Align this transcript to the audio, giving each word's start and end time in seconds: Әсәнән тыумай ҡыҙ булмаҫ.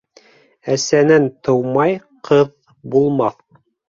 Әсәнән 0.75 1.27
тыумай 1.47 1.93
ҡыҙ 2.31 2.49
булмаҫ. 2.97 3.39